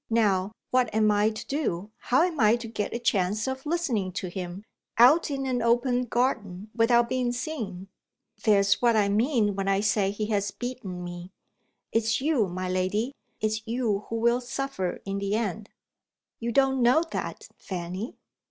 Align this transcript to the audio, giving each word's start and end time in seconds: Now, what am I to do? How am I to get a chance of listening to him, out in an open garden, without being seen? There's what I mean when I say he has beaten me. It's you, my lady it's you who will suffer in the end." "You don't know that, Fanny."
Now, 0.09 0.51
what 0.71 0.91
am 0.95 1.11
I 1.11 1.29
to 1.29 1.45
do? 1.45 1.91
How 1.99 2.23
am 2.23 2.39
I 2.39 2.55
to 2.55 2.67
get 2.67 2.91
a 2.91 2.97
chance 2.97 3.47
of 3.47 3.67
listening 3.67 4.11
to 4.13 4.29
him, 4.29 4.63
out 4.97 5.29
in 5.29 5.45
an 5.45 5.61
open 5.61 6.05
garden, 6.05 6.71
without 6.75 7.07
being 7.07 7.31
seen? 7.31 7.87
There's 8.43 8.81
what 8.81 8.95
I 8.95 9.09
mean 9.09 9.55
when 9.55 9.67
I 9.67 9.81
say 9.81 10.09
he 10.09 10.25
has 10.31 10.49
beaten 10.49 11.03
me. 11.03 11.29
It's 11.91 12.19
you, 12.19 12.47
my 12.47 12.67
lady 12.67 13.13
it's 13.41 13.61
you 13.67 14.07
who 14.09 14.15
will 14.15 14.41
suffer 14.41 15.03
in 15.05 15.19
the 15.19 15.35
end." 15.35 15.69
"You 16.39 16.51
don't 16.51 16.81
know 16.81 17.03
that, 17.11 17.47
Fanny." 17.59 18.15